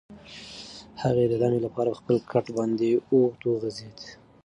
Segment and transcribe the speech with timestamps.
[1.01, 3.97] هغه د دمې لپاره په خپل کټ باندې اوږد وغځېد.